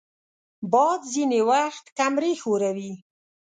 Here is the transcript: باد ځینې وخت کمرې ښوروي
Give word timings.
باد 0.71 1.01
ځینې 1.13 1.39
وخت 1.51 1.85
کمرې 1.97 2.33
ښوروي 2.41 2.93